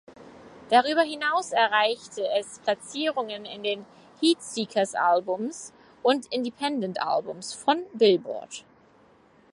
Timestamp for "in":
3.45-3.61